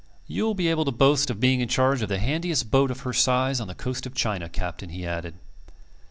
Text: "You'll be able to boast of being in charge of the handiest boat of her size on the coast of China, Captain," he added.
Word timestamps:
"You'll 0.25 0.55
be 0.55 0.67
able 0.69 0.83
to 0.85 0.91
boast 0.91 1.29
of 1.29 1.39
being 1.39 1.59
in 1.59 1.67
charge 1.67 2.01
of 2.01 2.09
the 2.09 2.17
handiest 2.17 2.71
boat 2.71 2.89
of 2.89 3.01
her 3.01 3.13
size 3.13 3.61
on 3.61 3.67
the 3.67 3.75
coast 3.75 4.07
of 4.07 4.15
China, 4.15 4.49
Captain," 4.49 4.89
he 4.89 5.05
added. 5.05 5.35